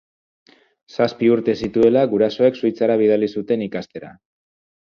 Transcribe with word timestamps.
Zazpi 0.95 1.29
urte 1.33 1.55
zituela, 1.67 2.05
gurasoek 2.15 2.59
Suitzara 2.63 2.99
bidali 3.03 3.33
zuten 3.37 3.67
ikastera. 3.67 4.11